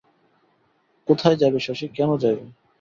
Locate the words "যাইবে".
1.37-1.59, 2.23-2.45